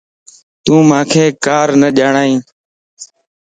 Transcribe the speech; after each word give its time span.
تون 0.63 0.79
مانک 0.89 1.11
کار 1.45 1.69
نه 1.81 1.89
ڄارائي 1.97 2.35